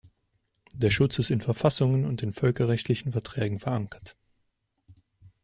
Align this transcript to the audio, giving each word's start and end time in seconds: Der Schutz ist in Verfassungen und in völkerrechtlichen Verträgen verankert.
Der 0.73 0.89
Schutz 0.89 1.19
ist 1.19 1.29
in 1.29 1.41
Verfassungen 1.41 2.05
und 2.05 2.23
in 2.23 2.31
völkerrechtlichen 2.31 3.11
Verträgen 3.11 3.59
verankert. 3.59 4.17